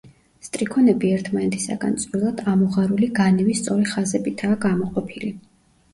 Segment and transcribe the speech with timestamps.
[0.45, 5.35] სტრიქონები ერთმანეთისაგან წვრილად ამოღარული განივი სწორი ხაზებითაა გამოყოფილი.